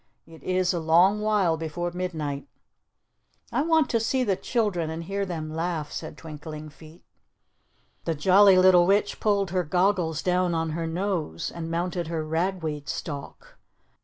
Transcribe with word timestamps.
It 0.25 0.41
is 0.41 0.73
a 0.73 0.79
long 0.79 1.21
while 1.21 1.57
before 1.57 1.91
midnight." 1.91 2.47
"I 3.51 3.61
want 3.61 3.87
to 3.91 3.99
see 3.99 4.23
the 4.23 4.35
children, 4.35 4.89
and 4.89 5.03
hear 5.03 5.27
them 5.27 5.53
laugh," 5.53 5.91
said 5.91 6.17
Twinkling 6.17 6.69
Feet. 6.69 7.03
The 8.05 8.15
Jolly 8.15 8.57
Little 8.57 8.87
Witch 8.87 9.19
pulled 9.19 9.51
her 9.51 9.63
goggles 9.63 10.23
down 10.23 10.55
on 10.55 10.71
her 10.71 10.87
nose, 10.87 11.51
and 11.51 11.69
mounted 11.69 12.07
her 12.07 12.25
ragweed 12.25 12.89
stalk. 12.89 13.59